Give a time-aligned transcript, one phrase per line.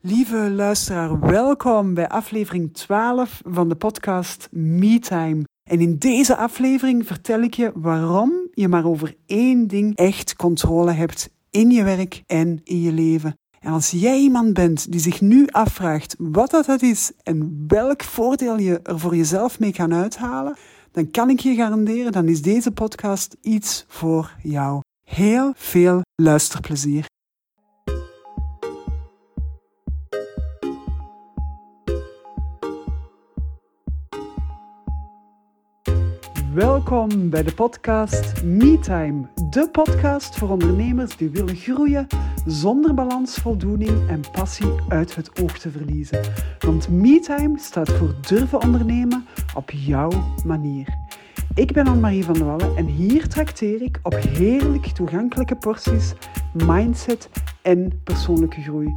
[0.00, 5.44] Lieve luisteraar, welkom bij aflevering 12 van de podcast MeTime.
[5.70, 10.90] En in deze aflevering vertel ik je waarom je maar over één ding echt controle
[10.90, 13.34] hebt in je werk en in je leven.
[13.60, 18.58] En als jij iemand bent die zich nu afvraagt wat dat is en welk voordeel
[18.58, 20.56] je er voor jezelf mee kan uithalen,
[20.92, 24.80] dan kan ik je garanderen, dan is deze podcast iets voor jou.
[25.04, 27.07] Heel veel luisterplezier.
[36.54, 42.06] Welkom bij de podcast MeTime, de podcast voor ondernemers die willen groeien
[42.46, 46.20] zonder balans, voldoening en passie uit het oog te verliezen.
[46.58, 50.10] Want MeTime staat voor durven ondernemen op jouw
[50.44, 50.96] manier.
[51.54, 56.12] Ik ben Anne-Marie van der Wallen en hier trakteer ik op heerlijk toegankelijke porties
[56.52, 57.30] mindset
[57.62, 58.96] en persoonlijke groei.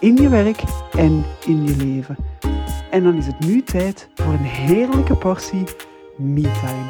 [0.00, 0.62] In je werk
[0.92, 2.16] en in je leven.
[2.90, 5.64] En dan is het nu tijd voor een heerlijke portie
[6.16, 6.88] MeTime.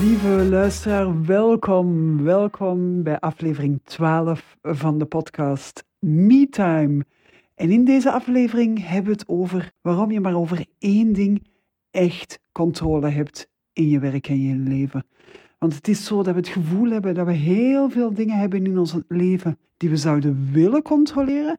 [0.00, 7.04] Lieve luisteraar, welkom, welkom bij aflevering 12 van de podcast MeTime.
[7.54, 11.46] En in deze aflevering hebben we het over waarom je maar over één ding
[11.90, 15.06] echt controle hebt in je werk en je leven.
[15.58, 18.66] Want het is zo dat we het gevoel hebben dat we heel veel dingen hebben
[18.66, 21.58] in ons leven die we zouden willen controleren,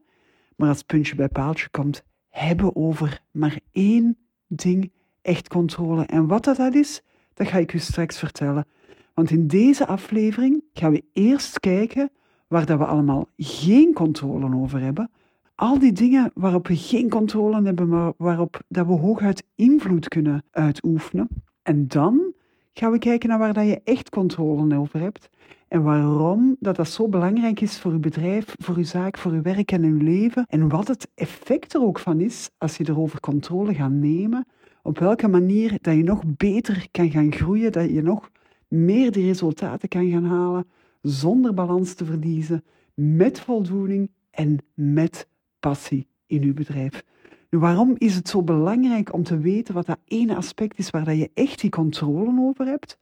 [0.56, 4.18] maar als puntje bij paaltje komt, hebben over maar één
[4.48, 4.92] ding
[5.22, 6.06] echt controle.
[6.06, 7.02] En wat dat is,
[7.34, 8.66] dat ga ik u straks vertellen.
[9.14, 12.12] Want in deze aflevering gaan we eerst kijken
[12.48, 15.10] waar dat we allemaal geen controle over hebben.
[15.56, 20.44] Al die dingen waarop we geen controle hebben, maar waarop dat we hooguit invloed kunnen
[20.52, 21.28] uitoefenen.
[21.64, 22.34] En dan
[22.74, 25.30] gaan we kijken naar waar dat je echt controle over hebt.
[25.68, 29.42] En waarom dat, dat zo belangrijk is voor uw bedrijf, voor uw zaak, voor uw
[29.42, 30.46] werk en uw leven.
[30.48, 34.46] En wat het effect er ook van is als je erover controle gaat nemen
[34.86, 38.32] op welke manier dat je nog beter kan gaan groeien, dat je nog
[38.68, 40.68] meer die resultaten kan gaan halen
[41.02, 45.28] zonder balans te verliezen, met voldoening en met
[45.68, 47.04] passie in uw bedrijf.
[47.50, 51.06] Nu, waarom is het zo belangrijk om te weten wat dat ene aspect is waar
[51.06, 52.98] dat je echt die controle over hebt?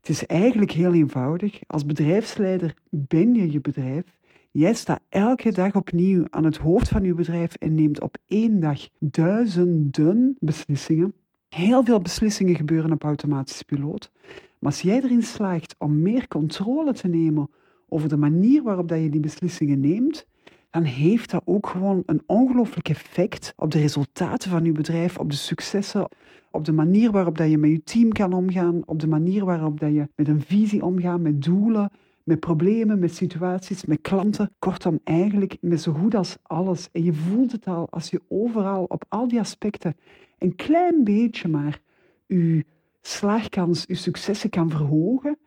[0.00, 1.60] Het is eigenlijk heel eenvoudig.
[1.66, 4.18] Als bedrijfsleider ben je je bedrijf
[4.52, 8.60] Jij staat elke dag opnieuw aan het hoofd van je bedrijf en neemt op één
[8.60, 11.14] dag duizenden beslissingen.
[11.48, 14.10] Heel veel beslissingen gebeuren op automatische piloot.
[14.58, 17.50] Maar als jij erin slaagt om meer controle te nemen
[17.88, 20.26] over de manier waarop dat je die beslissingen neemt,
[20.70, 25.30] dan heeft dat ook gewoon een ongelooflijk effect op de resultaten van je bedrijf, op
[25.30, 26.08] de successen,
[26.50, 29.80] op de manier waarop dat je met je team kan omgaan, op de manier waarop
[29.80, 31.90] dat je met een visie omgaat, met doelen,
[32.24, 34.54] met problemen, met situaties, met klanten.
[34.58, 36.88] Kortom, eigenlijk met zo goed als alles.
[36.92, 39.96] En je voelt het al als je overal op al die aspecten
[40.38, 41.80] een klein beetje maar
[42.26, 42.64] je
[43.00, 45.38] slaagkans, je successen kan verhogen.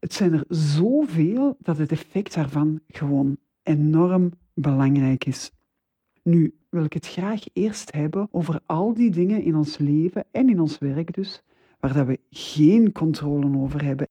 [0.00, 5.50] Het zijn er zoveel dat het effect daarvan gewoon enorm belangrijk is.
[6.22, 10.48] Nu wil ik het graag eerst hebben over al die dingen in ons leven en
[10.48, 11.42] in ons werk dus,
[11.80, 14.08] waar dat we geen controle over hebben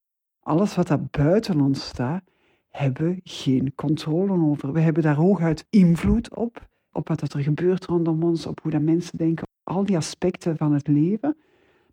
[0.47, 2.23] alles wat daar buiten ons staat,
[2.69, 4.71] hebben we geen controle over.
[4.73, 8.81] We hebben daar hooguit invloed op, op wat er gebeurt rondom ons, op hoe dat
[8.81, 11.37] mensen denken, al die aspecten van het leven.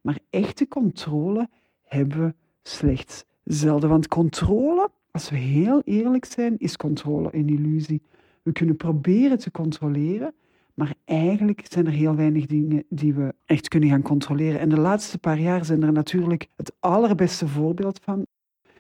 [0.01, 1.49] Maar echte controle
[1.83, 3.89] hebben we slechts zelden.
[3.89, 8.03] Want controle, als we heel eerlijk zijn, is controle een illusie.
[8.45, 10.35] We kunnen proberen te controleren,
[10.75, 14.61] maar eigenlijk zijn er heel weinig dingen die we echt kunnen gaan controleren.
[14.61, 18.27] En de laatste paar jaar zijn er natuurlijk het allerbeste voorbeeld van.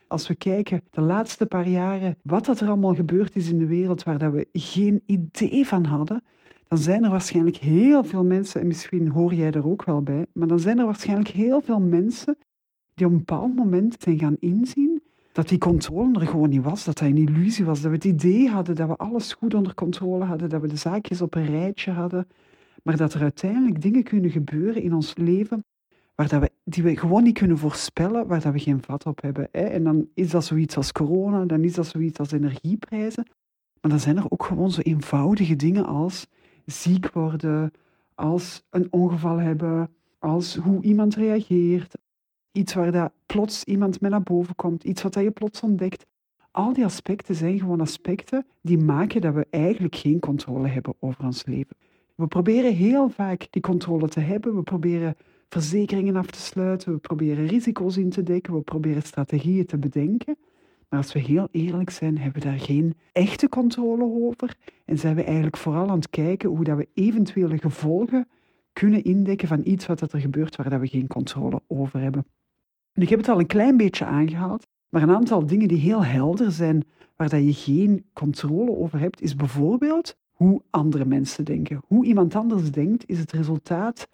[0.09, 3.67] Als we kijken de laatste paar jaren, wat dat er allemaal gebeurd is in de
[3.67, 6.23] wereld waar dat we geen idee van hadden,
[6.69, 10.27] dan zijn er waarschijnlijk heel veel mensen, en misschien hoor jij er ook wel bij,
[10.33, 12.37] maar dan zijn er waarschijnlijk heel veel mensen
[12.95, 15.03] die op een bepaald moment zijn gaan inzien
[15.35, 18.05] dat die controle er gewoon niet was, dat dat een illusie was, dat we het
[18.05, 21.47] idee hadden dat we alles goed onder controle hadden, dat we de zaakjes op een
[21.47, 22.27] rijtje hadden,
[22.83, 25.65] maar dat er uiteindelijk dingen kunnen gebeuren in ons leven
[26.15, 29.23] waar dat we, die we gewoon niet kunnen voorspellen, waar dat we geen vat op
[29.23, 29.49] hebben.
[29.51, 29.63] Hè.
[29.63, 33.27] En dan is dat zoiets als corona, dan is dat zoiets als energieprijzen.
[33.81, 36.27] Maar dan zijn er ook gewoon zo eenvoudige dingen als
[36.65, 37.71] ziek worden,
[38.15, 41.95] als een ongeval hebben, als hoe iemand reageert,
[42.55, 46.07] iets waar dat plots iemand mee naar boven komt, iets wat dat je plots ontdekt.
[46.51, 51.25] Al die aspecten zijn gewoon aspecten die maken dat we eigenlijk geen controle hebben over
[51.25, 51.77] ons leven.
[52.15, 54.57] We proberen heel vaak die controle te hebben.
[54.57, 55.17] We proberen
[55.49, 56.93] verzekeringen af te sluiten.
[56.93, 58.55] We proberen risico's in te dekken.
[58.55, 60.37] We proberen strategieën te bedenken.
[60.89, 64.57] Maar als we heel eerlijk zijn, hebben we daar geen echte controle over.
[64.85, 68.29] En zijn we eigenlijk vooral aan het kijken hoe dat we eventuele gevolgen
[68.73, 72.27] kunnen indekken van iets wat er gebeurt waar dat we geen controle over hebben.
[72.95, 76.05] En ik heb het al een klein beetje aangehaald, maar een aantal dingen die heel
[76.05, 76.85] helder zijn,
[77.17, 81.83] waar dat je geen controle over hebt, is bijvoorbeeld hoe andere mensen denken.
[81.87, 84.09] Hoe iemand anders denkt, is het resultaat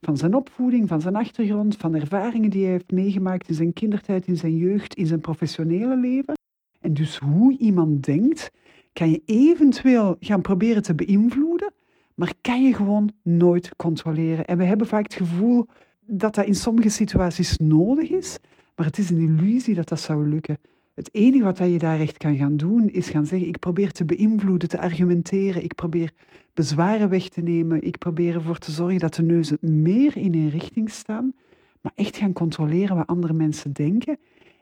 [0.00, 4.26] van zijn opvoeding, van zijn achtergrond, van ervaringen die hij heeft meegemaakt in zijn kindertijd,
[4.26, 6.34] in zijn jeugd, in zijn professionele leven.
[6.80, 8.50] En dus hoe iemand denkt,
[8.92, 11.72] kan je eventueel gaan proberen te beïnvloeden,
[12.14, 14.46] maar kan je gewoon nooit controleren.
[14.46, 15.66] En we hebben vaak het gevoel
[16.06, 18.38] dat dat in sommige situaties nodig is,
[18.76, 20.58] maar het is een illusie dat dat zou lukken.
[20.94, 24.04] Het enige wat je daar echt kan gaan doen, is gaan zeggen: ik probeer te
[24.04, 26.12] beïnvloeden, te argumenteren, ik probeer
[26.54, 30.50] bezwaren weg te nemen, ik probeer ervoor te zorgen dat de neuzen meer in een
[30.50, 31.32] richting staan,
[31.80, 34.18] maar echt gaan controleren wat andere mensen denken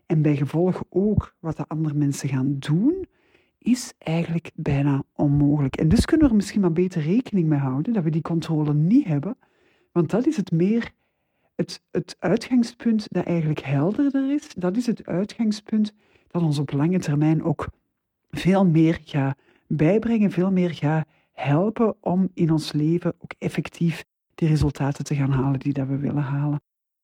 [0.07, 3.07] en bij gevolg ook wat de andere mensen gaan doen,
[3.59, 5.77] is eigenlijk bijna onmogelijk.
[5.77, 8.75] En dus kunnen we er misschien maar beter rekening mee houden dat we die controle
[8.75, 9.37] niet hebben,
[9.93, 10.93] want dat is het meer
[11.55, 14.55] het, het uitgangspunt dat eigenlijk helderder is.
[14.57, 15.93] Dat is het uitgangspunt
[16.31, 17.69] dat ons op lange termijn ook
[18.31, 24.05] veel meer gaat bijbrengen, veel meer gaat helpen om in ons leven ook effectief
[24.35, 26.61] die resultaten te gaan halen die dat we willen halen.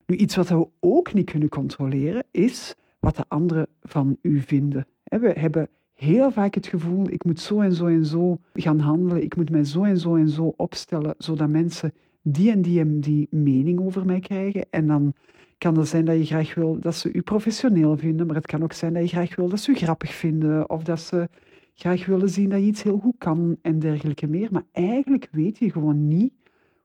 [0.06, 4.87] Nu, iets wat we ook niet kunnen controleren, is wat de anderen van u vinden.
[5.05, 9.23] We hebben heel vaak het gevoel, ik moet zo en zo en zo gaan handelen,
[9.23, 11.93] ik moet mij zo en zo en zo opstellen, zodat mensen
[12.23, 14.67] die en die en die mening over mij krijgen.
[14.71, 15.15] En dan
[15.59, 18.63] kan het zijn dat je graag wil dat ze u professioneel vinden, maar het kan
[18.63, 21.29] ook zijn dat je graag wil dat ze u grappig vinden of dat ze
[21.75, 24.49] graag willen zien dat je iets heel goed kan en dergelijke meer.
[24.51, 26.33] Maar eigenlijk weet je gewoon niet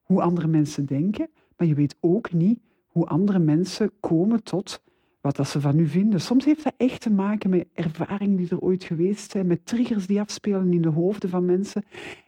[0.02, 4.84] hoe andere mensen denken, maar je weet ook niet hoe andere mensen komen tot
[5.22, 6.22] wat dat ze van u vinden.
[6.22, 10.08] Soms heeft dat echt te maken met ervaringen die er ooit geweest zijn, met triggers
[10.08, 11.84] die afspelen in de hoofden van mensen.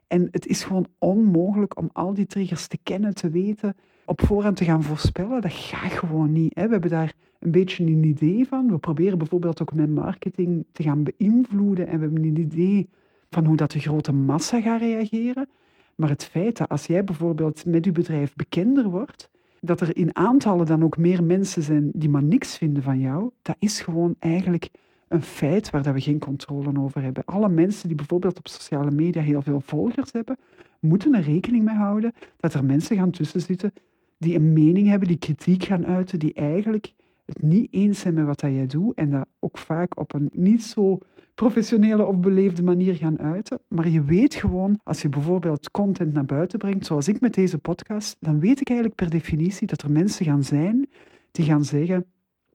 [0.07, 3.75] En het is gewoon onmogelijk om al die triggers te kennen, te weten,
[4.06, 5.42] op voorhand te gaan voorspellen.
[5.42, 6.56] Dat gaat gewoon niet.
[6.56, 6.65] Hè.
[6.65, 8.71] We hebben daar een beetje een idee van.
[8.71, 12.89] We proberen bijvoorbeeld ook met marketing te gaan beïnvloeden en we hebben een idee
[13.30, 15.50] van hoe dat de grote massa gaat reageren.
[15.95, 19.30] Maar het feit dat als jij bijvoorbeeld met je bedrijf bekender wordt,
[19.62, 23.30] dat er in aantallen dan ook meer mensen zijn die maar niks vinden van jou,
[23.42, 24.69] dat is gewoon eigenlijk
[25.07, 27.25] een feit waar dat we geen controle over hebben.
[27.25, 30.38] Alle mensen die bijvoorbeeld op sociale media heel veel volgers hebben,
[30.80, 33.74] moeten er rekening mee houden dat er mensen gaan tussen zitten
[34.18, 36.94] die een mening hebben, die kritiek gaan uiten, die eigenlijk
[37.25, 40.30] het niet eens zijn met wat dat jij doet en dat ook vaak op een
[40.33, 41.00] niet zo
[41.36, 43.59] professionele of beleefde manier gaan uiten.
[43.68, 47.57] Maar je weet gewoon, als je bijvoorbeeld content naar buiten brengt, zoals ik met deze
[47.57, 50.89] podcast, dan weet ik eigenlijk per definitie dat er mensen gaan zijn
[51.31, 52.06] die gaan zeggen,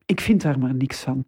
[0.05, 1.25] ik vind daar maar niks van.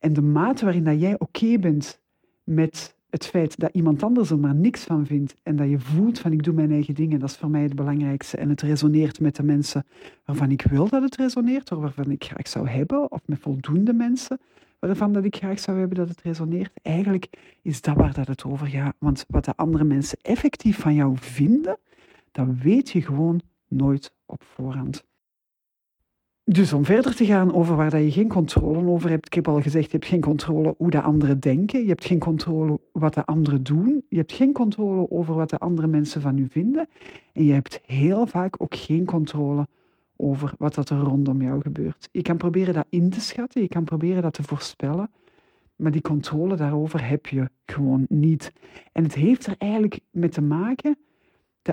[0.00, 2.00] En de mate waarin dat jij oké bent
[2.44, 6.18] met het feit dat iemand anders er maar niks van vindt en dat je voelt
[6.18, 8.36] van ik doe mijn eigen dingen, dat is voor mij het belangrijkste.
[8.36, 9.86] En het resoneert met de mensen
[10.24, 13.92] waarvan ik wil dat het resoneert, of waarvan ik graag zou hebben, of met voldoende
[13.92, 14.40] mensen
[14.78, 16.72] waarvan dat ik graag zou hebben dat het resoneert.
[16.82, 17.28] Eigenlijk
[17.62, 18.96] is dat waar dat het over gaat.
[18.98, 21.78] Want wat de andere mensen effectief van jou vinden,
[22.32, 25.04] dat weet je gewoon nooit op voorhand.
[26.52, 29.48] Dus om verder te gaan over waar dat je geen controle over hebt, ik heb
[29.48, 33.14] al gezegd, je hebt geen controle hoe de anderen denken, je hebt geen controle wat
[33.14, 36.88] de anderen doen, je hebt geen controle over wat de andere mensen van u vinden
[37.32, 39.66] en je hebt heel vaak ook geen controle
[40.16, 42.08] over wat dat er rondom jou gebeurt.
[42.12, 45.10] Je kan proberen dat in te schatten, je kan proberen dat te voorspellen,
[45.76, 48.52] maar die controle daarover heb je gewoon niet.
[48.92, 50.98] En het heeft er eigenlijk mee te maken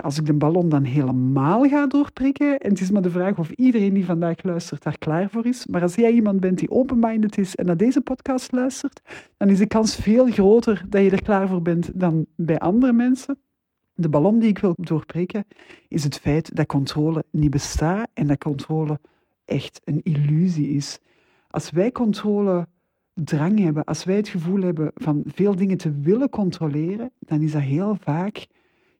[0.02, 3.50] als ik de ballon dan helemaal ga doorprikken, en het is maar de vraag of
[3.50, 7.38] iedereen die vandaag luistert daar klaar voor is, maar als jij iemand bent die open-minded
[7.38, 9.00] is en naar deze podcast luistert,
[9.36, 12.92] dan is de kans veel groter dat je er klaar voor bent dan bij andere
[12.92, 13.38] mensen.
[13.94, 15.44] De ballon die ik wil doorprikken
[15.88, 19.00] is het feit dat controle niet bestaat en dat controle
[19.44, 20.98] echt een illusie is.
[21.50, 22.66] Als wij controle
[23.14, 27.52] drang hebben, als wij het gevoel hebben van veel dingen te willen controleren, dan is
[27.52, 28.46] dat heel vaak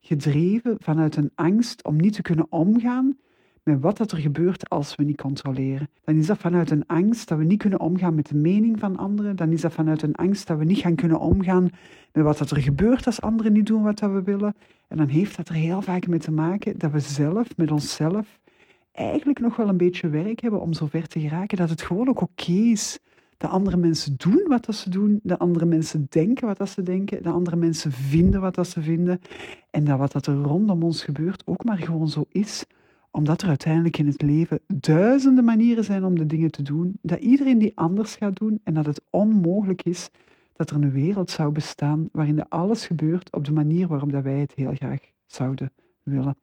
[0.01, 3.17] gedreven vanuit een angst om niet te kunnen omgaan
[3.63, 5.89] met wat dat er gebeurt als we niet controleren.
[6.05, 8.97] Dan is dat vanuit een angst dat we niet kunnen omgaan met de mening van
[8.97, 9.37] anderen.
[9.37, 11.69] Dan is dat vanuit een angst dat we niet gaan kunnen omgaan
[12.13, 14.55] met wat dat er gebeurt als anderen niet doen wat we willen.
[14.89, 18.39] En dan heeft dat er heel vaak mee te maken dat we zelf, met onszelf,
[18.93, 22.21] eigenlijk nog wel een beetje werk hebben om zover te geraken dat het gewoon ook
[22.21, 22.99] oké is
[23.39, 26.83] dat andere mensen doen wat dat ze doen, dat andere mensen denken wat dat ze
[26.83, 29.21] denken, dat andere mensen vinden wat dat ze vinden
[29.71, 32.65] en dat wat dat er rondom ons gebeurt ook maar gewoon zo is,
[33.11, 37.21] omdat er uiteindelijk in het leven duizenden manieren zijn om de dingen te doen, dat
[37.21, 40.11] iedereen die anders gaat doen en dat het onmogelijk is
[40.53, 44.39] dat er een wereld zou bestaan waarin alles gebeurt op de manier waarop dat wij
[44.39, 46.37] het heel graag zouden willen.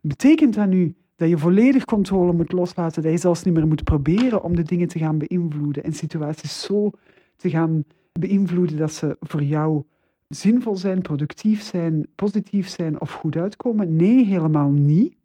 [0.00, 3.84] Betekent dat nu dat je volledig controle moet loslaten, dat je zelfs niet meer moet
[3.84, 6.90] proberen om de dingen te gaan beïnvloeden en situaties zo
[7.36, 9.82] te gaan beïnvloeden dat ze voor jou
[10.28, 13.96] zinvol zijn, productief zijn, positief zijn of goed uitkomen?
[13.96, 15.16] Nee, helemaal niet.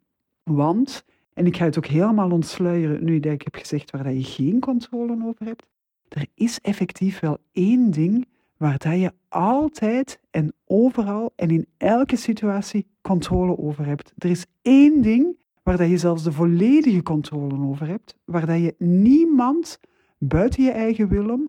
[0.42, 4.24] Want, en ik ga het ook helemaal ontsluieren nu ik heb gezegd waar dat je
[4.24, 5.66] geen controle over hebt,
[6.08, 12.16] er is effectief wel één ding waar dat je altijd en overal en in elke
[12.16, 14.12] situatie controle over hebt.
[14.18, 18.60] Er is één ding waar dat je zelfs de volledige controle over hebt, waar dat
[18.60, 19.80] je niemand
[20.18, 21.48] buiten je eigen wil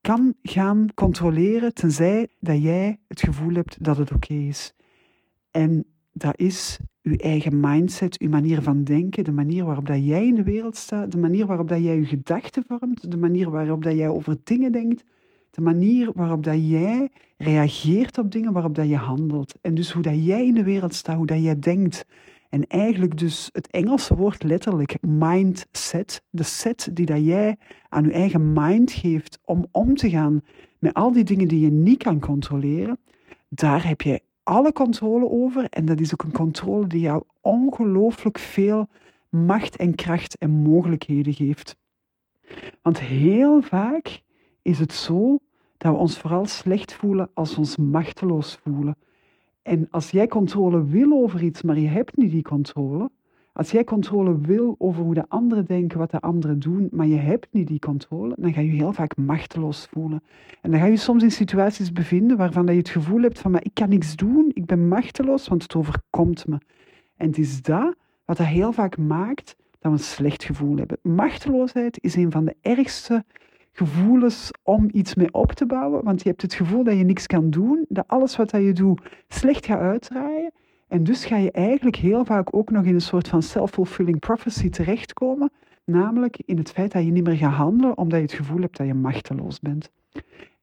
[0.00, 4.74] kan gaan controleren, tenzij dat jij het gevoel hebt dat het oké is.
[5.50, 10.26] En dat is je eigen mindset, je manier van denken, de manier waarop dat jij
[10.26, 13.82] in de wereld staat, de manier waarop dat jij je gedachten vormt, de manier waarop
[13.82, 15.04] dat jij over dingen denkt,
[15.50, 19.54] de manier waarop dat jij reageert op dingen, waarop dat je handelt.
[19.60, 22.06] En dus hoe dat jij in de wereld staat, hoe dat jij denkt.
[22.52, 28.12] En eigenlijk dus het Engelse woord letterlijk mindset, de set die dat jij aan je
[28.12, 30.42] eigen mind geeft om om te gaan
[30.78, 32.98] met al die dingen die je niet kan controleren,
[33.48, 35.64] daar heb je alle controle over.
[35.64, 38.88] En dat is ook een controle die jou ongelooflijk veel
[39.28, 41.76] macht en kracht en mogelijkheden geeft.
[42.82, 44.22] Want heel vaak
[44.62, 45.38] is het zo
[45.76, 48.96] dat we ons vooral slecht voelen als we ons machteloos voelen.
[49.62, 53.10] En als jij controle wil over iets, maar je hebt niet die controle,
[53.52, 57.16] als jij controle wil over hoe de anderen denken, wat de anderen doen, maar je
[57.16, 60.22] hebt niet die controle, dan ga je heel vaak machteloos voelen.
[60.60, 63.64] En dan ga je soms in situaties bevinden waarvan je het gevoel hebt van, maar
[63.64, 66.58] ik kan niks doen, ik ben machteloos, want het overkomt me.
[67.16, 70.98] En het is dat wat heel vaak maakt dat we een slecht gevoel hebben.
[71.02, 73.24] Machteloosheid is een van de ergste
[73.72, 77.26] gevoelens om iets mee op te bouwen, want je hebt het gevoel dat je niks
[77.26, 80.52] kan doen, dat alles wat je doet slecht gaat uitdraaien.
[80.88, 84.68] En dus ga je eigenlijk heel vaak ook nog in een soort van self-fulfilling prophecy
[84.68, 85.50] terechtkomen,
[85.84, 88.76] namelijk in het feit dat je niet meer gaat handelen omdat je het gevoel hebt
[88.76, 89.90] dat je machteloos bent.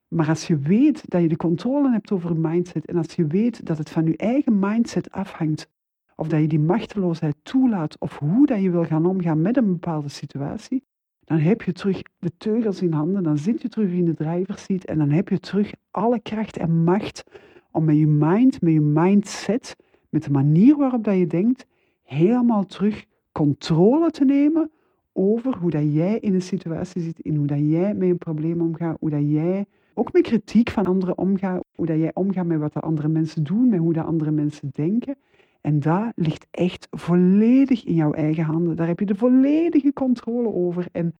[0.07, 3.27] Maar als je weet dat je de controle hebt over je mindset en als je
[3.27, 5.69] weet dat het van je eigen mindset afhangt,
[6.15, 9.71] of dat je die machteloosheid toelaat of hoe dat je wil gaan omgaan met een
[9.71, 10.83] bepaalde situatie,
[11.29, 14.63] dan heb je terug de teugels in handen, dan zit je terug in de driver's
[14.63, 17.23] seat en dan heb je terug alle kracht en macht
[17.71, 19.75] om met je mind, met je mindset,
[20.09, 21.65] met de manier waarop dat je denkt,
[22.03, 24.71] helemaal terug controle te nemen
[25.13, 28.61] over hoe dat jij in een situatie zit, in hoe dat jij met een probleem
[28.61, 32.59] omgaat, hoe dat jij ook met kritiek van anderen omgaat, hoe dat jij omgaat met
[32.59, 35.15] wat de andere mensen doen, met hoe de andere mensen denken.
[35.61, 38.75] En dat ligt echt volledig in jouw eigen handen.
[38.75, 40.87] Daar heb je de volledige controle over.
[40.91, 41.13] En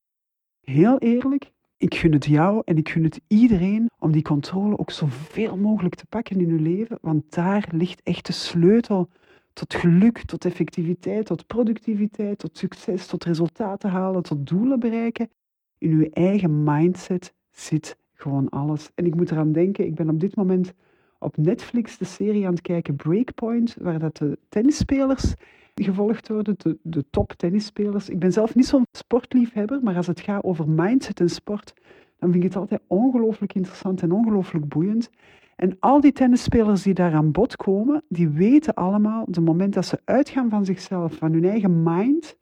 [0.61, 4.91] heel eerlijk, ik gun het jou en ik gun het iedereen om die controle ook
[4.91, 9.09] zoveel mogelijk te pakken in je leven, want daar ligt echt de sleutel
[9.53, 15.29] tot geluk, tot effectiviteit, tot productiviteit, tot succes, tot resultaten halen, tot doelen bereiken.
[15.77, 18.89] In uw eigen mindset zit gewoon alles.
[18.95, 20.73] En ik moet eraan denken, ik ben op dit moment
[21.19, 25.33] op Netflix de serie aan het kijken Breakpoint, waar dat de tennisspelers
[25.75, 28.09] gevolgd worden, de, de top tennisspelers.
[28.09, 31.73] Ik ben zelf niet zo'n sportliefhebber, maar als het gaat over mindset en sport,
[32.19, 35.09] dan vind ik het altijd ongelooflijk interessant en ongelooflijk boeiend.
[35.55, 39.85] En al die tennisspelers die daar aan bod komen, die weten allemaal, de moment dat
[39.85, 42.35] ze uitgaan van zichzelf, van hun eigen mind,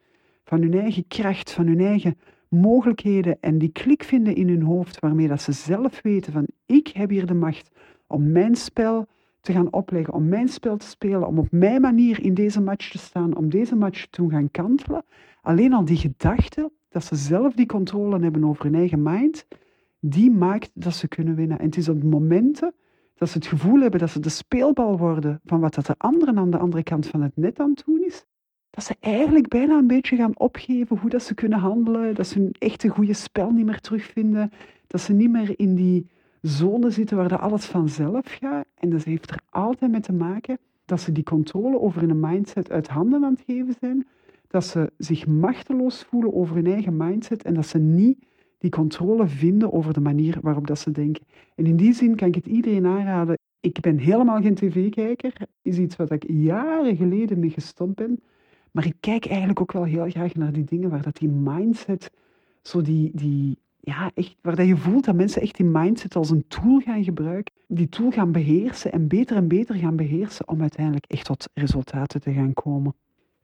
[0.43, 2.17] van hun eigen kracht, van hun eigen
[2.49, 6.87] mogelijkheden en die klik vinden in hun hoofd waarmee dat ze zelf weten van ik
[6.87, 7.71] heb hier de macht
[8.07, 9.07] om mijn spel
[9.41, 12.91] te gaan opleggen, om mijn spel te spelen, om op mijn manier in deze match
[12.91, 15.05] te staan, om deze match te gaan kantelen.
[15.41, 19.47] Alleen al die gedachte dat ze zelf die controle hebben over hun eigen mind,
[19.99, 21.59] die maakt dat ze kunnen winnen.
[21.59, 22.73] En het is op momenten
[23.15, 26.37] dat ze het gevoel hebben dat ze de speelbal worden van wat dat de anderen
[26.37, 28.25] aan de andere kant van het net aan het doen is,
[28.69, 32.39] dat ze eigenlijk bijna een beetje gaan opgeven hoe dat ze kunnen handelen, dat ze
[32.39, 34.51] hun echte goede spel niet meer terugvinden,
[34.87, 36.07] dat ze niet meer in die
[36.41, 38.65] zone zitten waar dat alles vanzelf gaat.
[38.75, 42.71] En dat heeft er altijd mee te maken dat ze die controle over hun mindset
[42.71, 44.07] uit handen aan het geven zijn.
[44.47, 48.25] dat ze zich machteloos voelen over hun eigen mindset en dat ze niet
[48.57, 51.23] die controle vinden over de manier waarop dat ze denken.
[51.55, 53.37] En in die zin kan ik het iedereen aanraden.
[53.59, 55.33] Ik ben helemaal geen tv-kijker.
[55.61, 58.19] is iets wat ik jaren geleden mee gestopt ben.
[58.71, 62.11] Maar ik kijk eigenlijk ook wel heel graag naar die dingen waar dat die mindset,
[62.61, 66.47] zo die, die ja, echt, waar je voelt dat mensen echt die mindset als een
[66.47, 71.05] tool gaan gebruiken, die tool gaan beheersen en beter en beter gaan beheersen om uiteindelijk
[71.05, 72.95] echt tot resultaten te gaan komen.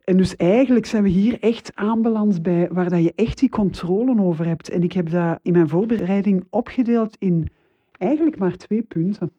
[0.04, 4.22] En dus eigenlijk zijn we hier echt aanbeland bij waar dat je echt die controle
[4.22, 4.70] over hebt.
[4.70, 7.48] En ik heb dat in mijn voorbereiding opgedeeld in
[7.98, 9.32] eigenlijk maar twee punten.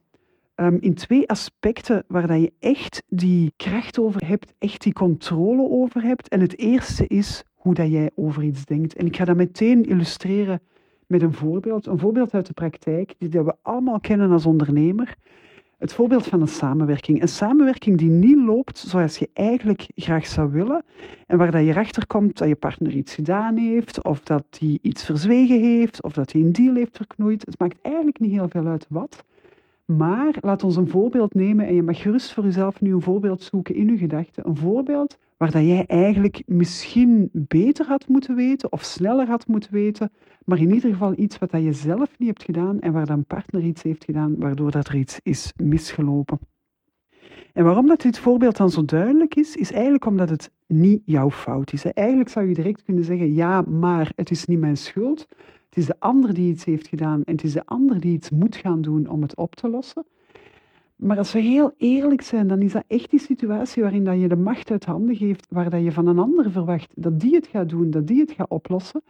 [0.55, 5.71] Ehm, in twee aspecten waar dat je echt die kracht over hebt, echt die controle
[5.71, 6.29] over hebt.
[6.29, 8.95] En het eerste is hoe dat jij over iets denkt.
[8.95, 10.61] En ik ga dat meteen illustreren
[11.14, 11.87] met een voorbeeld.
[11.87, 15.14] Een voorbeeld uit de praktijk, die we allemaal kennen als ondernemer.
[15.78, 17.23] Het voorbeeld van een samenwerking.
[17.23, 20.85] Een samenwerking die niet loopt zoals je eigenlijk graag zou willen.
[21.26, 24.78] En waar dat je erachter komt dat je partner iets gedaan heeft, of dat hij
[24.83, 27.47] iets verzwegen heeft, of dat hij een deal heeft verknoeid.
[27.47, 29.25] Het maakt eigenlijk niet heel veel uit wat.
[29.85, 33.43] Maar laat ons een voorbeeld nemen en je mag gerust voor jezelf nu een voorbeeld
[33.43, 34.49] zoeken in je gedachten.
[34.49, 39.73] Een voorbeeld waar dat jij eigenlijk misschien beter had moeten weten of sneller had moeten
[39.73, 40.12] weten,
[40.45, 43.25] maar in ieder geval iets wat dat je zelf niet hebt gedaan en waar dan
[43.25, 46.38] partner iets heeft gedaan waardoor dat er iets is misgelopen.
[47.55, 51.31] En waarom dat dit voorbeeld dan zo duidelijk is, is eigenlijk omdat het niet jouw
[51.31, 51.85] fout is.
[51.85, 55.27] Eigenlijk zou je direct kunnen zeggen, ja, maar het is niet mijn schuld.
[55.69, 58.31] Het is de ander die iets heeft gedaan en het is de ander die iets
[58.31, 60.07] moet gaan doen om het op te lossen.
[60.97, 64.29] Maar als we heel eerlijk zijn, dan is dat echt die situatie waarin dat je
[64.29, 67.47] de macht uit handen geeft, waar dat je van een ander verwacht dat die het
[67.47, 69.03] gaat doen, dat die het gaat oplossen.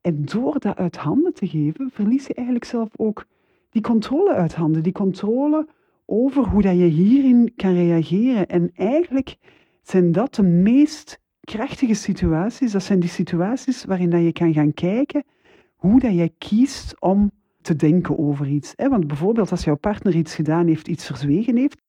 [0.00, 3.24] En door dat uit handen te geven, verlies je eigenlijk zelf ook
[3.70, 4.82] die controle uit handen.
[4.82, 5.66] Die controle
[6.10, 8.46] over hoe dat je hierin kan reageren.
[8.48, 9.36] En eigenlijk
[9.82, 12.72] zijn dat de meest krachtige situaties.
[12.72, 15.24] Dat zijn die situaties waarin dat je kan gaan kijken
[15.76, 18.74] hoe dat jij kiest om te denken over iets.
[18.76, 21.82] Want bijvoorbeeld als jouw partner iets gedaan heeft, iets verzwegen heeft,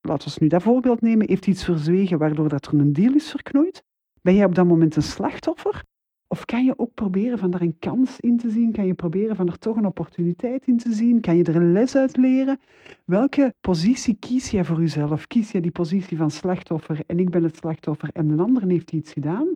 [0.00, 3.30] laten we nu dat voorbeeld nemen, heeft iets verzwegen waardoor dat er een deal is
[3.30, 3.84] verknoeid,
[4.22, 5.84] ben jij op dat moment een slachtoffer?
[6.28, 8.72] Of kan je ook proberen van daar een kans in te zien?
[8.72, 11.20] Kan je proberen van er toch een opportuniteit in te zien?
[11.20, 12.58] Kan je er een les uit leren?
[13.04, 15.26] Welke positie kies jij voor jezelf?
[15.26, 18.92] Kies je die positie van slachtoffer en ik ben het slachtoffer en een ander heeft
[18.92, 19.48] iets gedaan?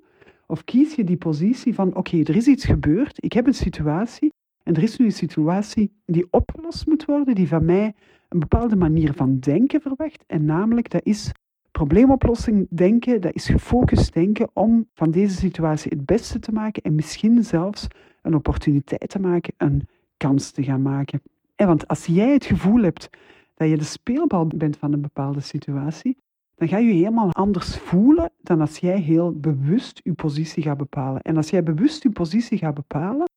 [0.47, 4.33] Of kies je die positie van oké, er is iets gebeurd, ik heb een situatie
[4.63, 7.95] en er is nu een situatie die opgelost moet worden, die van mij
[8.29, 10.25] een bepaalde manier van denken verwacht.
[10.27, 11.33] En namelijk, dat is
[11.71, 16.95] probleemoplossing denken, dat is gefocust denken om van deze situatie het beste te maken en
[16.95, 17.87] misschien zelfs
[18.23, 21.23] een opportuniteit te maken, een kans te gaan maken.
[21.57, 23.09] En want als jij het gevoel hebt
[23.55, 26.17] dat je de speelbal bent van een bepaalde situatie,
[26.55, 30.77] dan ga je je helemaal anders voelen dan als jij heel bewust je positie gaat
[30.77, 31.23] bepalen.
[31.23, 33.31] En als jij bewust je positie gaat bepalen,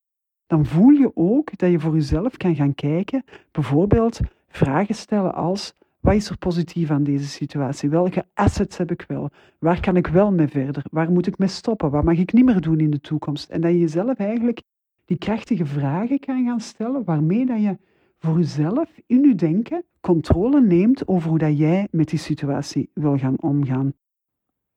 [0.48, 5.74] dan voel je ook dat je voor jezelf kan gaan kijken, bijvoorbeeld vragen stellen als
[6.04, 7.90] wat is er positief aan deze situatie?
[7.90, 9.30] Welke assets heb ik wel?
[9.60, 10.84] Waar kan ik wel mee verder?
[10.92, 11.92] Waar moet ik mee stoppen?
[11.92, 13.50] Wat mag ik niet meer doen in de toekomst?
[13.50, 14.62] En dat je jezelf eigenlijk
[15.06, 17.78] die krachtige vragen kan gaan stellen, waarmee dat je
[18.18, 23.18] voor jezelf in je denken controle neemt over hoe dat jij met die situatie wil
[23.18, 23.94] gaan omgaan.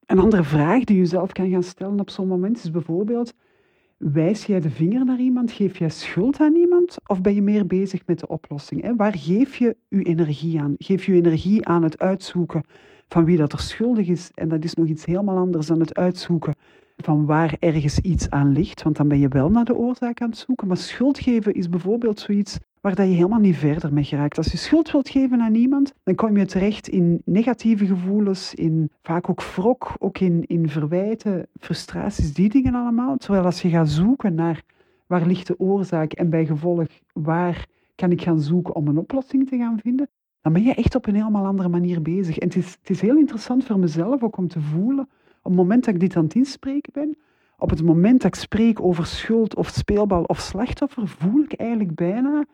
[0.07, 3.35] Een andere vraag die je zelf kan gaan stellen op zo'n moment is bijvoorbeeld,
[3.97, 5.53] Wijs jij de vinger naar iemand?
[5.53, 6.97] Geef jij schuld aan iemand?
[7.07, 8.83] Of ben je meer bezig met de oplossing?
[8.83, 8.97] Hè?
[8.97, 10.75] Waar geef je je energie aan?
[10.79, 12.65] Geef je energie aan het uitzoeken
[13.09, 14.31] van wie dat er schuldig is?
[14.35, 16.55] En dat is nog iets helemaal anders dan het uitzoeken
[16.97, 18.83] van waar ergens iets aan ligt.
[18.83, 20.67] Want dan ben je wel naar de oorzaak aan het zoeken.
[20.67, 24.37] Maar schuld geven is bijvoorbeeld zoiets waar dat je helemaal niet verder mee geraakt.
[24.37, 28.91] Als je schuld wilt geven aan iemand, dan kom je terecht in negatieve gevoelens, in
[29.03, 33.17] vaak ook wrok, ook in, in verwijten, frustraties, die dingen allemaal.
[33.17, 34.63] Terwijl als je gaat zoeken naar
[35.07, 39.49] waar ligt de oorzaak en bij gevolg waar kan ik gaan zoeken om een oplossing
[39.49, 40.09] te gaan vinden,
[40.41, 42.39] dan ben je echt op een helemaal andere manier bezig.
[42.39, 45.09] En het is, het is heel interessant voor mezelf ook om te voelen,
[45.43, 47.17] op het moment dat ik dit aan het inspreken ben,
[47.59, 51.95] op het moment dat ik spreek over schuld of speelbal of slachtoffer, voel ik eigenlijk
[51.95, 52.45] bijna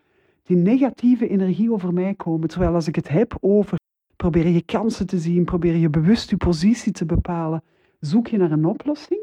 [0.42, 2.48] die negatieve energie over mij komen.
[2.48, 3.78] Terwijl als ik het heb over
[4.16, 7.62] probeer je kansen te zien, probeer je bewust je positie te bepalen,
[8.00, 9.20] zoek je naar een oplossing.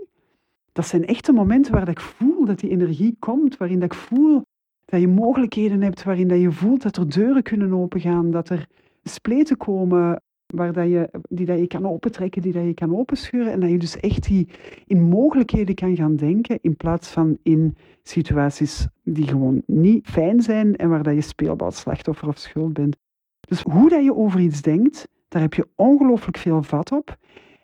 [0.71, 4.41] Dat zijn echte momenten waar ik voel dat die energie komt, waarin dat ik voel
[4.85, 8.67] dat je mogelijkheden hebt, waarin dat je voelt dat er deuren kunnen opengaan, dat er
[9.03, 10.21] spleten komen
[10.55, 13.51] waar dat je, die dat je kan opentrekken, die dat je kan openscheuren.
[13.51, 14.47] En dat je dus echt die
[14.85, 20.75] in mogelijkheden kan gaan denken, in plaats van in situaties die gewoon niet fijn zijn
[20.75, 22.97] en waar dat je speelbal, slachtoffer of schuld bent.
[23.39, 27.17] Dus hoe dat je over iets denkt, daar heb je ongelooflijk veel vat op.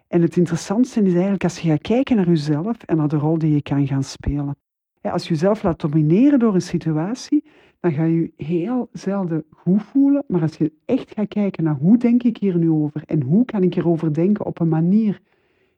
[0.08, 3.38] En het interessantste is eigenlijk als je gaat kijken naar jezelf en naar de rol
[3.38, 4.58] die je kan gaan spelen.
[5.02, 7.44] Als je jezelf laat domineren door een situatie,
[7.86, 10.24] dan ga je je heel zelden goed voelen.
[10.28, 13.46] Maar als je echt gaat kijken naar hoe denk ik hier nu over en hoe
[13.46, 15.22] kan ik hierover denken op een manier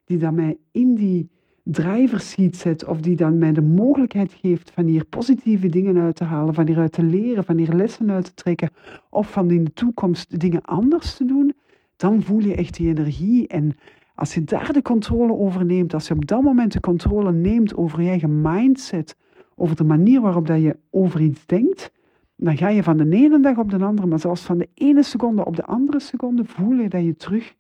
[0.05, 1.29] die dan mij in die
[1.63, 6.15] driver seat zet of die dan mij de mogelijkheid geeft van hier positieve dingen uit
[6.15, 8.69] te halen, van hieruit te leren, van hier lessen uit te trekken
[9.09, 11.53] of van in de toekomst dingen anders te doen,
[11.95, 13.47] dan voel je echt die energie.
[13.47, 13.75] En
[14.15, 17.75] als je daar de controle over neemt, als je op dat moment de controle neemt
[17.75, 19.15] over je eigen mindset,
[19.55, 21.95] over de manier waarop dat je over iets denkt,
[22.37, 25.03] dan ga je van de ene dag op de andere, maar zelfs van de ene
[25.03, 27.55] seconde op de andere seconde, voel je dat je terug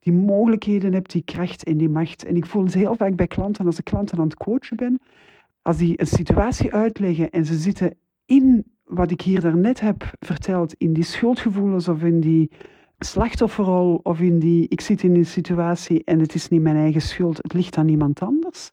[0.00, 2.24] die mogelijkheden hebt, die kracht en die macht.
[2.24, 5.00] En ik voel het heel vaak bij klanten, als ik klanten aan het coachen ben,
[5.62, 10.74] als die een situatie uitleggen en ze zitten in wat ik hier daarnet heb verteld,
[10.78, 12.50] in die schuldgevoelens of in die
[12.98, 17.00] slachtofferrol of in die ik zit in een situatie en het is niet mijn eigen
[17.00, 18.70] schuld, het ligt aan iemand anders.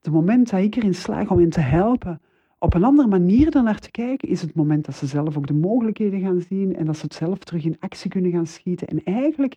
[0.00, 2.20] Het moment dat ik erin slaag om hen te helpen
[2.62, 5.54] op een andere manier ernaar te kijken, is het moment dat ze zelf ook de
[5.54, 8.86] mogelijkheden gaan zien en dat ze het zelf terug in actie kunnen gaan schieten.
[8.86, 9.56] En eigenlijk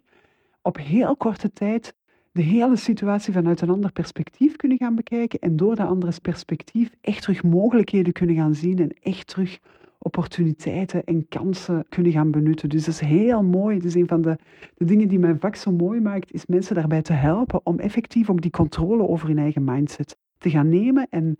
[0.61, 1.95] op heel korte tijd
[2.31, 6.89] de hele situatie vanuit een ander perspectief kunnen gaan bekijken en door dat andere perspectief
[7.01, 9.59] echt terug mogelijkheden kunnen gaan zien en echt terug
[9.97, 12.69] opportuniteiten en kansen kunnen gaan benutten.
[12.69, 13.79] Dus dat is heel mooi.
[13.79, 14.37] Dus een van de,
[14.75, 18.29] de dingen die mijn vak zo mooi maakt, is mensen daarbij te helpen om effectief
[18.29, 21.37] ook die controle over hun eigen mindset te gaan nemen en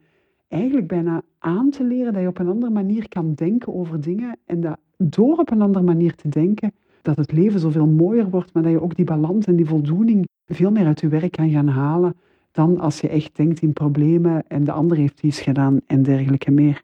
[0.48, 4.38] eigenlijk bijna aan te leren dat je op een andere manier kan denken over dingen
[4.46, 8.54] en dat door op een andere manier te denken, dat het leven zoveel mooier wordt,
[8.54, 11.50] maar dat je ook die balans en die voldoening veel meer uit je werk kan
[11.50, 12.16] gaan halen
[12.52, 16.52] dan als je echt denkt in problemen en de ander heeft iets gedaan en dergelijke
[16.52, 16.82] meer.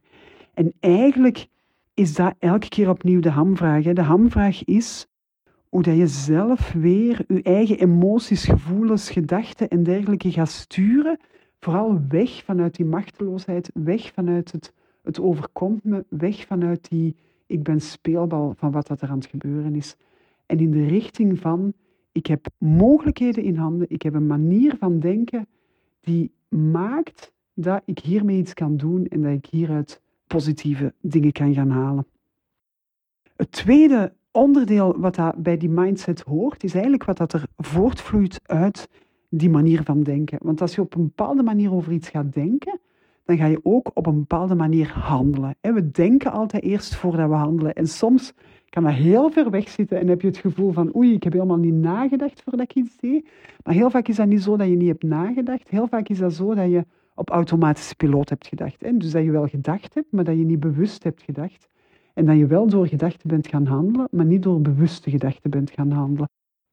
[0.54, 1.48] En eigenlijk
[1.94, 3.84] is dat elke keer opnieuw de hamvraag.
[3.84, 5.08] De hamvraag is
[5.70, 11.20] hoe dat je zelf weer je eigen emoties, gevoelens, gedachten en dergelijke gaat sturen.
[11.64, 17.64] Vooral weg vanuit die machteloosheid, weg vanuit het, het overkomt me, weg vanuit die ik
[17.64, 19.96] ben speelbal van wat dat er aan het gebeuren is.
[20.46, 21.74] En in de richting van
[22.12, 25.48] ik heb mogelijkheden in handen, ik heb een manier van denken
[26.00, 31.54] die maakt dat ik hiermee iets kan doen en dat ik hieruit positieve dingen kan
[31.54, 32.08] gaan halen.
[33.36, 38.40] Het tweede onderdeel wat dat bij die mindset hoort, is eigenlijk wat dat er voortvloeit
[38.46, 38.90] uit
[39.38, 40.38] die manier van denken.
[40.42, 42.80] Want als je op een bepaalde manier over iets gaat denken,
[43.26, 45.56] dan ga je ook op een bepaalde manier handelen.
[45.62, 47.74] We denken altijd eerst voordat we handelen.
[47.74, 48.34] En soms
[48.70, 51.34] kan dat heel ver weg zitten en heb je het gevoel van oei, ik heb
[51.34, 53.30] helemaal niet nagedacht voordat ik iets deed.
[53.64, 55.70] Maar heel vaak is dat niet zo dat je niet hebt nagedacht.
[55.70, 59.00] Heel vaak is dat zo dat je op automatische piloot hebt gedacht.
[59.00, 61.68] Dus dat je wel gedacht hebt, maar dat je niet bewust hebt gedacht.
[62.14, 65.72] En dat je wel door gedachten bent gaan handelen, maar niet door bewuste gedachten bent
[65.72, 66.30] gaan handelen.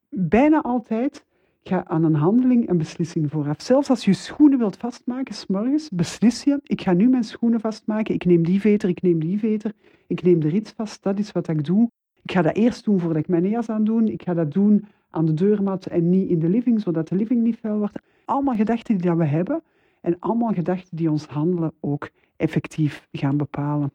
[0.09, 1.25] Bijna altijd
[1.63, 3.61] ga aan een handeling een beslissing vooraf.
[3.61, 8.15] Zelfs als je schoenen wilt vastmaken, s'morgens, beslis je, ik ga nu mijn schoenen vastmaken,
[8.15, 9.73] ik neem die veter, ik neem die veter,
[10.07, 11.91] ik neem de rits vast, dat is wat ik doe.
[12.23, 14.13] Ik ga dat eerst doen voordat ik mijn jas aan doe.
[14.13, 17.43] Ik ga dat doen aan de deurmat en niet in de living, zodat de living
[17.43, 17.99] niet vuil wordt.
[18.25, 19.63] Allemaal gedachten die dat we hebben,
[20.01, 23.93] en allemaal gedachten die ons handelen ook effectief gaan bepalen.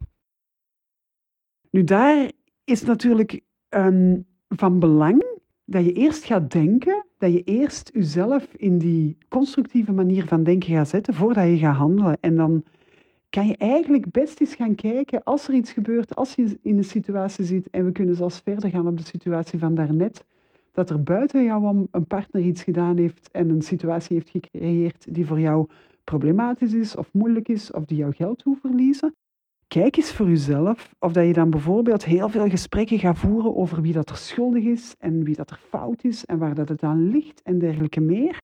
[1.70, 2.32] Nu, daar
[2.64, 3.42] is natuurlijk
[4.48, 5.33] van belang
[5.66, 10.70] dat je eerst gaat denken, dat je eerst jezelf in die constructieve manier van denken
[10.70, 12.18] gaat zetten voordat je gaat handelen.
[12.20, 12.64] En dan
[13.30, 16.84] kan je eigenlijk best eens gaan kijken als er iets gebeurt, als je in een
[16.84, 20.26] situatie zit en we kunnen zelfs verder gaan op de situatie van daarnet,
[20.72, 25.14] dat er buiten jou om een partner iets gedaan heeft en een situatie heeft gecreëerd
[25.14, 25.68] die voor jou
[26.04, 29.16] problematisch is of moeilijk is of die jouw geld doet verliezen.
[29.74, 33.82] Kijk eens voor jezelf of dat je dan bijvoorbeeld heel veel gesprekken gaat voeren over
[33.82, 36.84] wie dat er schuldig is en wie dat er fout is en waar dat het
[36.84, 38.38] aan ligt en dergelijke meer.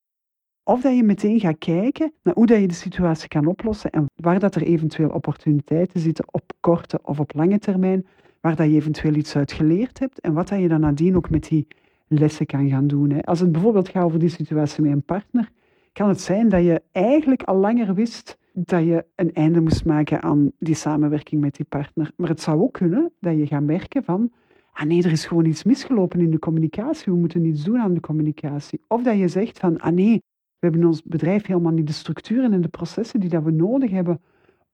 [0.64, 4.06] Of dat je meteen gaat kijken naar hoe dat je de situatie kan oplossen en
[4.16, 8.08] waar dat er eventueel opportuniteiten zitten op korte of op lange termijn,
[8.42, 11.30] waar dat je eventueel iets uit geleerd hebt en wat dat je dan nadien ook
[11.30, 11.68] met die
[12.08, 13.22] lessen kan gaan doen.
[13.22, 15.50] Als het bijvoorbeeld gaat over die situatie met een partner,
[15.94, 20.22] kan het zijn dat je eigenlijk al langer wist dat je een einde moest maken
[20.22, 22.12] aan die samenwerking met die partner.
[22.16, 24.32] Maar het zou ook kunnen dat je gaat merken van,
[24.72, 27.94] ah nee, er is gewoon iets misgelopen in de communicatie, we moeten iets doen aan
[27.94, 28.82] de communicatie.
[28.88, 30.14] Of dat je zegt van, ah nee,
[30.60, 33.52] we hebben in ons bedrijf helemaal niet de structuren en de processen die dat we
[33.52, 34.22] nodig hebben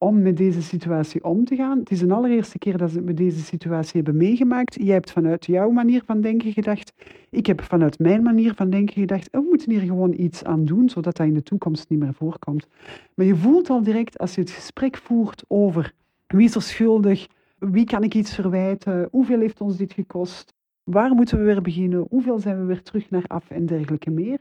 [0.06, 1.80] om met deze situatie om te gaan.
[1.80, 4.76] Het is de allereerste keer dat we deze situatie hebben meegemaakt.
[4.82, 6.94] Jij hebt vanuit jouw manier van denken gedacht.
[7.30, 9.30] Ik heb vanuit mijn manier van denken gedacht.
[9.32, 12.68] We moeten hier gewoon iets aan doen, zodat dat in de toekomst niet meer voorkomt.
[13.16, 15.94] Maar je voelt al direct als je het gesprek voert over
[16.28, 17.28] wie is er schuldig,
[17.60, 22.06] wie kan ik iets verwijten, hoeveel heeft ons dit gekost, waar moeten we weer beginnen,
[22.10, 24.40] hoeveel zijn we weer terug naar af en dergelijke meer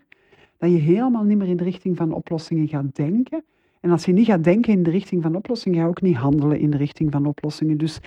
[0.59, 3.44] dat je helemaal niet meer in de richting van oplossingen gaat denken.
[3.84, 6.16] En als je niet gaat denken in de richting van oplossingen, ga je ook niet
[6.16, 7.78] handelen in de richting van oplossingen.
[7.78, 8.00] Dus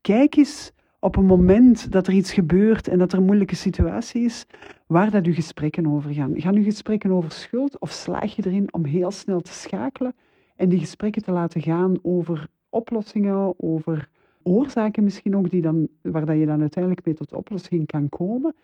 [0.00, 4.24] kijk eens op een moment dat er iets gebeurt en dat er een moeilijke situatie
[4.24, 4.46] is,
[4.86, 6.40] waar dat uw gesprekken over gaan.
[6.40, 10.14] Gaan uw gesprekken over schuld of slaag je erin om heel snel te schakelen
[10.56, 14.08] en die gesprekken te laten gaan over oplossingen, over
[14.42, 18.54] oorzaken misschien ook, die dan, waar dat je dan uiteindelijk mee tot oplossing kan komen.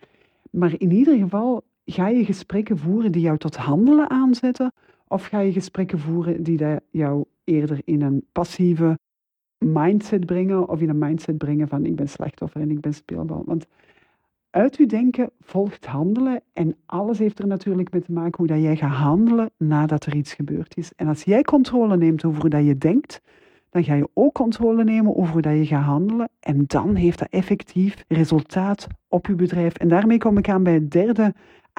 [0.50, 4.72] Maar in ieder geval ga je gesprekken voeren die jou tot handelen aanzetten,
[5.08, 8.98] of ga je gesprekken voeren die jou eerder in een passieve
[9.58, 13.42] mindset brengen, of in een mindset brengen van ik ben slachtoffer en ik ben speelbal.
[13.46, 13.66] Want
[14.50, 18.62] uit uw denken volgt handelen en alles heeft er natuurlijk mee te maken hoe dat
[18.62, 20.92] jij gaat handelen nadat er iets gebeurd is.
[20.96, 23.22] En als jij controle neemt over hoe dat je denkt,
[23.70, 26.28] dan ga je ook controle nemen over hoe dat je gaat handelen.
[26.40, 29.74] En dan heeft dat effectief resultaat op je bedrijf.
[29.74, 31.34] En daarmee kom ik aan bij het derde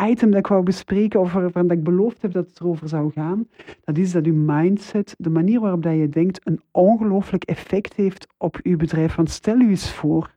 [0.05, 3.47] item dat ik wou bespreken, of waarvan ik beloofd heb dat het erover zou gaan.
[3.83, 8.27] Dat is dat uw mindset, de manier waarop dat je denkt, een ongelooflijk effect heeft
[8.37, 9.15] op uw bedrijf.
[9.15, 10.35] Want stel u eens voor,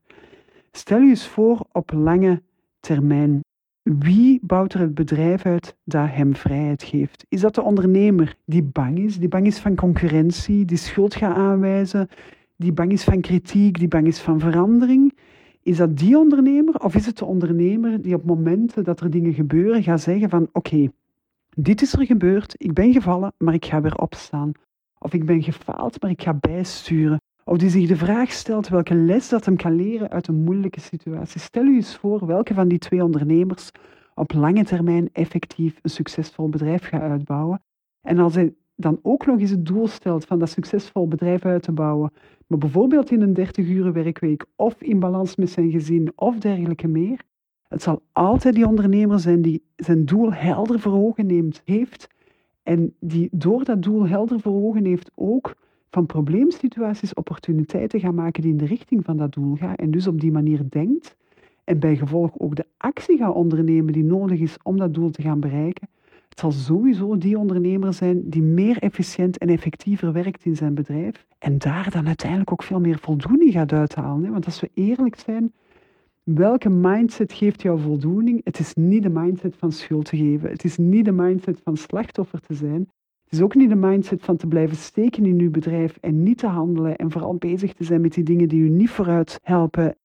[0.72, 2.42] stel u eens voor op lange
[2.80, 3.40] termijn.
[3.82, 7.26] Wie bouwt er het bedrijf uit dat hem vrijheid geeft?
[7.28, 11.36] Is dat de ondernemer die bang is, die bang is van concurrentie, die schuld gaat
[11.36, 12.08] aanwijzen,
[12.56, 15.14] die bang is van kritiek, die bang is van verandering?
[15.62, 19.34] Is dat die ondernemer of is het de ondernemer die op momenten dat er dingen
[19.34, 20.90] gebeuren gaat zeggen van oké,
[21.56, 24.52] dit is er gebeurd, ik ben gevallen, maar ik ga weer opstaan.
[24.98, 27.20] Of ik ben gefaald, maar ik ga bijsturen.
[27.44, 30.80] Of die zich de vraag stelt welke les dat hem kan leren uit een moeilijke
[30.80, 31.40] situatie.
[31.40, 33.70] Stel u eens voor welke van die twee ondernemers
[34.14, 37.62] op lange termijn effectief een succesvol bedrijf gaat uitbouwen.
[38.00, 41.62] En als hij dan ook nog eens het doel stelt van dat succesvol bedrijf uit
[41.62, 42.12] te bouwen,
[42.46, 46.88] maar bijvoorbeeld in een 30 uur werkweek of in balans met zijn gezin of dergelijke
[46.88, 47.20] meer,
[47.68, 52.08] het zal altijd die ondernemer zijn die zijn doel helder voor ogen neemt, heeft.
[52.62, 55.54] En die door dat doel helder voor ogen heeft ook
[55.90, 60.06] van probleemsituaties opportuniteiten gaan maken die in de richting van dat doel gaan en dus
[60.06, 61.16] op die manier denkt
[61.64, 65.22] en bij gevolg ook de actie gaat ondernemen die nodig is om dat doel te
[65.22, 65.88] gaan bereiken,
[66.40, 71.58] zal sowieso die ondernemer zijn die meer efficiënt en effectiever werkt in zijn bedrijf en
[71.58, 74.30] daar dan uiteindelijk ook veel meer voldoening gaat uithalen.
[74.30, 75.52] Want als we eerlijk zijn,
[76.22, 78.40] welke mindset geeft jou voldoening?
[78.44, 80.50] Het is niet de mindset van schuld te geven.
[80.50, 82.88] Het is niet de mindset van slachtoffer te zijn.
[83.24, 86.38] Het is ook niet de mindset van te blijven steken in uw bedrijf en niet
[86.38, 89.96] te handelen en vooral bezig te zijn met die dingen die u niet vooruit helpen.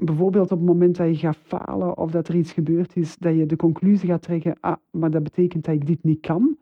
[0.00, 3.36] Bijvoorbeeld op het moment dat je gaat falen of dat er iets gebeurd is, dat
[3.36, 6.56] je de conclusie gaat trekken, ah, maar dat betekent dat ik dit niet kan.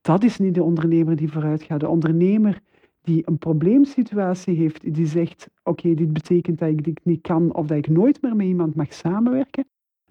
[0.00, 1.80] Dat is niet de ondernemer die vooruit gaat.
[1.80, 2.60] De ondernemer
[3.02, 7.66] die een probleemsituatie heeft, die zegt, oké, dit betekent dat ik dit niet kan of
[7.66, 9.64] dat ik nooit meer met iemand mag samenwerken,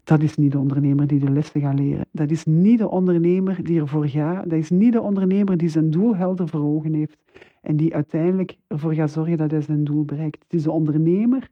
[0.03, 2.05] dat is niet de ondernemer die de lessen gaat leren.
[2.11, 4.49] Dat is niet de ondernemer die ervoor gaat.
[4.49, 7.17] Dat is niet de ondernemer die zijn doel helder voor ogen heeft
[7.61, 10.43] en die uiteindelijk ervoor gaat zorgen dat hij zijn doel bereikt.
[10.43, 11.49] Het is de ondernemer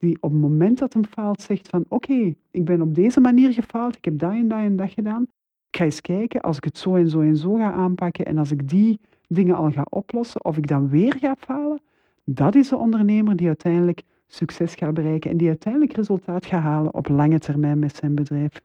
[0.00, 3.52] die op het moment dat hem faalt zegt van oké, ik ben op deze manier
[3.52, 5.22] gefaald, ik heb dat en dat en dat gedaan.
[5.70, 8.38] Ik ga eens kijken, als ik het zo en zo en zo ga aanpakken en
[8.38, 11.80] als ik die dingen al ga oplossen of ik dan weer ga falen,
[12.24, 16.94] dat is de ondernemer die uiteindelijk succes gaat bereiken en die uiteindelijk resultaat gaat halen
[16.94, 18.62] op lange termijn met zijn bedrijf.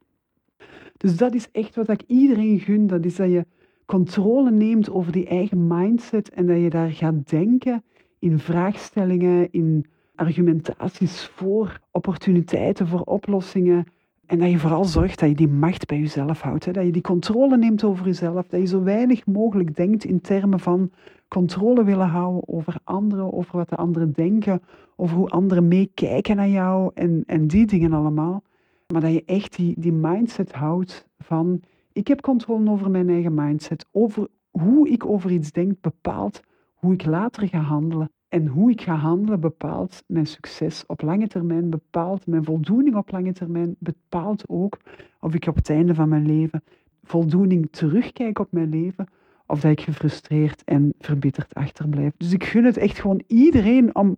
[0.97, 3.45] Dus dat is echt wat ik iedereen gun, dat is dat je
[3.85, 7.83] controle neemt over die eigen mindset en dat je daar gaat denken
[8.19, 9.85] in vraagstellingen, in
[10.15, 13.86] argumentaties voor opportuniteiten, voor oplossingen.
[14.25, 16.65] En dat je vooral zorgt dat je die macht bij jezelf houdt.
[16.65, 16.71] Hè?
[16.71, 18.47] Dat je die controle neemt over jezelf.
[18.47, 20.91] Dat je zo weinig mogelijk denkt in termen van
[21.28, 24.62] controle willen houden over anderen, over wat de anderen denken,
[24.95, 28.43] over hoe anderen meekijken naar jou en, en die dingen allemaal.
[28.88, 31.62] Maar dat je echt die, die mindset houdt van
[31.93, 33.86] ik heb controle over mijn eigen mindset.
[33.91, 36.41] Over hoe ik over iets denk bepaalt
[36.73, 38.12] hoe ik later ga handelen.
[38.29, 43.11] En hoe ik ga handelen bepaalt mijn succes op lange termijn, bepaalt mijn voldoening op
[43.11, 44.79] lange termijn, bepaalt ook
[45.19, 46.63] of ik op het einde van mijn leven
[47.05, 49.07] voldoening terugkijk op mijn leven
[49.47, 52.13] of dat ik gefrustreerd en verbitterd achterblijf.
[52.17, 54.17] Dus ik gun het echt gewoon iedereen om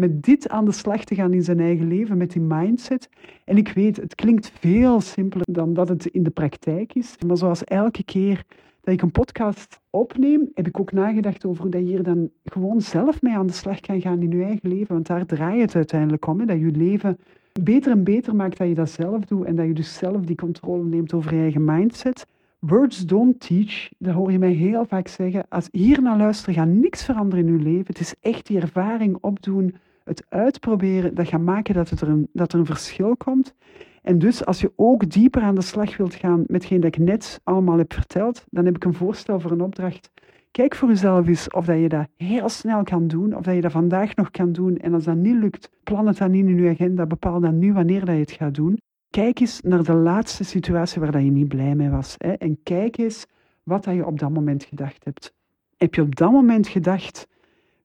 [0.00, 3.08] met dit aan de slag te gaan in zijn eigen leven, met die mindset.
[3.44, 7.14] En ik weet, het klinkt veel simpeler dan dat het in de praktijk is.
[7.26, 8.44] Maar zoals elke keer
[8.80, 12.30] dat ik een podcast opneem, heb ik ook nagedacht over hoe dat je hier dan
[12.44, 14.94] gewoon zelf mee aan de slag kan gaan in je eigen leven.
[14.94, 17.18] Want daar draait het uiteindelijk om, hè, dat je leven
[17.62, 20.36] beter en beter maakt dat je dat zelf doet en dat je dus zelf die
[20.36, 22.26] controle neemt over je eigen mindset.
[22.58, 25.44] Words don't teach, dat hoor je mij heel vaak zeggen.
[25.48, 27.86] Als hier naar luisteren, gaat niks veranderen in je leven.
[27.86, 32.28] Het is echt die ervaring opdoen, het uitproberen, dat gaat maken dat, het er, een,
[32.32, 33.54] dat er een verschil komt.
[34.02, 37.04] En dus als je ook dieper aan de slag wilt gaan met hetgeen dat ik
[37.04, 40.10] net allemaal heb verteld, dan heb ik een voorstel voor een opdracht.
[40.50, 43.60] Kijk voor jezelf eens of dat je dat heel snel kan doen, of dat je
[43.60, 44.76] dat vandaag nog kan doen.
[44.76, 47.72] En als dat niet lukt, plan het dan in in je agenda, bepaal dan nu
[47.72, 48.78] wanneer dat je het gaat doen.
[49.10, 52.14] Kijk eens naar de laatste situatie waar dat je niet blij mee was.
[52.18, 52.32] Hè?
[52.32, 53.26] En kijk eens
[53.62, 55.34] wat dat je op dat moment gedacht hebt.
[55.76, 57.28] Heb je op dat moment gedacht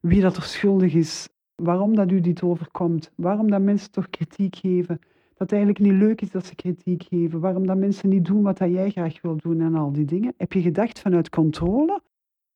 [0.00, 4.56] wie dat er schuldig is, waarom dat u dit overkomt, waarom dat mensen toch kritiek
[4.56, 8.24] geven, dat het eigenlijk niet leuk is dat ze kritiek geven, waarom dat mensen niet
[8.24, 10.34] doen wat dat jij graag wil doen en al die dingen.
[10.36, 12.00] Heb je gedacht vanuit controle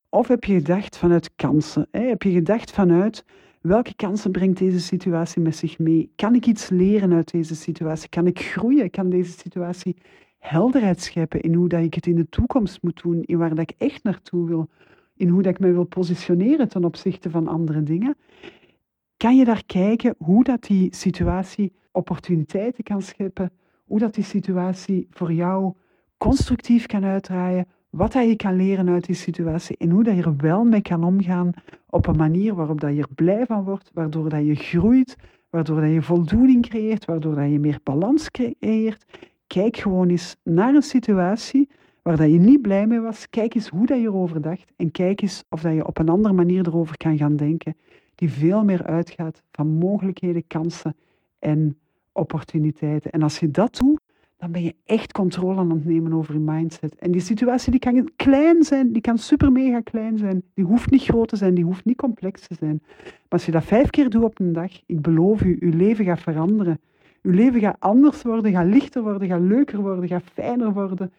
[0.09, 1.87] of heb je gedacht vanuit kansen?
[1.91, 3.25] Heb je gedacht vanuit
[3.61, 6.13] welke kansen brengt deze situatie met zich mee?
[6.17, 8.09] Kan ik iets leren uit deze situatie?
[8.09, 8.91] Kan ik groeien?
[8.91, 9.97] Kan deze situatie
[10.39, 13.71] helderheid scheppen in hoe dat ik het in de toekomst moet doen, in waar dat
[13.71, 14.69] ik echt naartoe wil,
[15.17, 18.17] in hoe dat ik me wil positioneren ten opzichte van andere dingen?
[19.20, 23.50] Kan je daar kijken hoe dat die situatie opportuniteiten kan scheppen,
[23.85, 25.72] hoe dat die situatie voor jou
[26.18, 30.22] constructief kan uitdraaien, wat dat je kan leren uit die situatie en hoe dat je
[30.22, 31.50] er wel mee kan omgaan
[31.90, 35.16] op een manier waarop dat je er blij van wordt, waardoor dat je groeit,
[35.50, 39.04] waardoor dat je voldoening creëert, waardoor dat je meer balans creëert.
[39.46, 41.68] Kijk gewoon eens naar een situatie
[42.02, 43.28] waar dat je niet blij mee was.
[43.30, 46.09] Kijk eens hoe dat je erover dacht en kijk eens of dat je op een
[46.09, 47.74] andere manier erover kan gaan denken
[48.20, 50.96] die veel meer uitgaat van mogelijkheden, kansen
[51.38, 51.78] en
[52.12, 53.11] opportuniteiten.
[53.11, 54.00] En als je dat doet,
[54.37, 56.94] dan ben je echt controle aan het nemen over je mindset.
[56.94, 60.42] En die situatie die kan klein zijn, die kan super mega klein zijn.
[60.54, 62.83] Die hoeft niet groot te zijn, die hoeft niet complex te zijn.
[63.04, 66.04] Maar als je dat vijf keer doet op een dag, ik beloof u, je leven
[66.04, 66.80] gaat veranderen.
[67.22, 71.12] Je leven gaat anders worden, gaat lichter worden, gaat leuker worden, gaat fijner worden.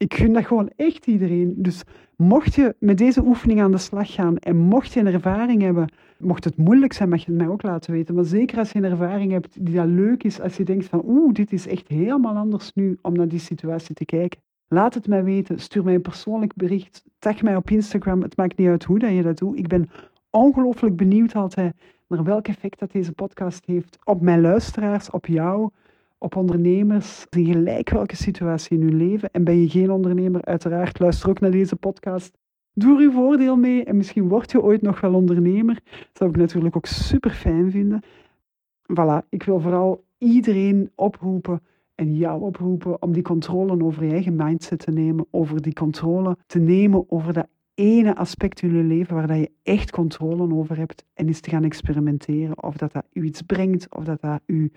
[0.00, 1.54] Ik gun dat gewoon echt iedereen.
[1.56, 1.82] Dus
[2.16, 5.92] mocht je met deze oefening aan de slag gaan en mocht je een ervaring hebben,
[6.18, 8.14] mocht het moeilijk zijn, mag je het mij ook laten weten.
[8.14, 11.02] Maar zeker als je een ervaring hebt die dat leuk is, als je denkt van
[11.06, 14.40] oeh, dit is echt helemaal anders nu om naar die situatie te kijken.
[14.68, 18.22] Laat het mij weten, stuur mij een persoonlijk bericht, tag mij op Instagram.
[18.22, 19.58] Het maakt niet uit hoe dat je dat doet.
[19.58, 19.90] Ik ben
[20.30, 21.74] ongelooflijk benieuwd altijd
[22.08, 25.70] naar welk effect dat deze podcast heeft op mijn luisteraars, op jou,
[26.20, 29.30] op ondernemers in gelijk welke situatie in uw leven.
[29.32, 32.38] En ben je geen ondernemer, uiteraard luister ook naar deze podcast.
[32.72, 35.74] Doe er uw voordeel mee en misschien word je ooit nog wel ondernemer.
[35.84, 38.02] Dat zou ik natuurlijk ook super fijn vinden.
[38.92, 41.62] Voilà, ik wil vooral iedereen oproepen
[41.94, 46.36] en jou oproepen om die controle over je eigen mindset te nemen, over die controle
[46.46, 50.76] te nemen over dat ene aspect in je leven waar dat je echt controle over
[50.76, 54.40] hebt en eens te gaan experimenteren of dat dat u iets brengt of dat dat
[54.46, 54.72] u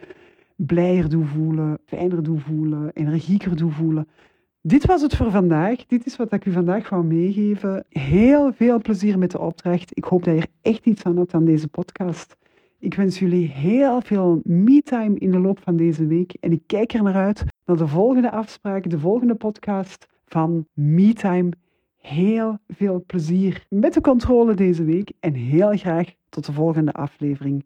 [0.65, 4.07] blijer doet voelen, fijner doet voelen, energieker doet voelen.
[4.61, 5.85] Dit was het voor vandaag.
[5.85, 7.85] Dit is wat ik u vandaag wou meegeven.
[7.89, 9.97] Heel veel plezier met de opdracht.
[9.97, 12.35] Ik hoop dat je er echt iets aan hebt aan deze podcast.
[12.79, 16.33] Ik wens jullie heel veel me-time in de loop van deze week.
[16.39, 21.51] En ik kijk er naar uit naar de volgende afspraak, de volgende podcast van me-time.
[21.97, 27.65] Heel veel plezier met de controle deze week en heel graag tot de volgende aflevering.